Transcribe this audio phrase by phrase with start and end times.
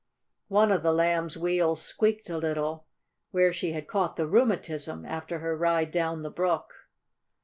[0.47, 2.87] One of the Lamb's wheels squeaked a little
[3.29, 6.73] where she had caught rheumatism after her ride down the brook.